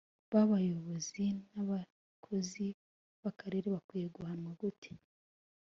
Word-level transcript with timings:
Ba 0.31 0.41
bakozi 0.49 1.25
n’abayobozi 1.53 2.65
b’akarere 3.21 3.67
bakwiye 3.75 4.07
guhanwa 4.15 4.51
gute 4.61 4.91